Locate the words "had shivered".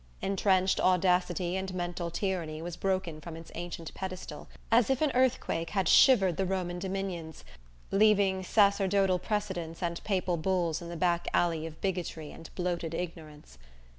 5.69-6.37